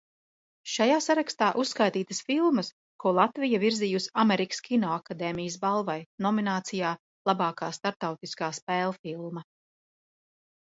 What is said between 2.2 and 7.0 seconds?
filmas, ko Latvija virzījusi Amerikas Kinoakadēmijas balvai nominācijā